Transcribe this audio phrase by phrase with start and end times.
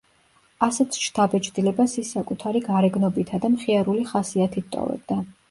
[0.67, 5.21] ასეთ შთაბეჭდილებას ის საკუთარი გარეგნობითა და მხიარული ხასიათით ტოვებდა.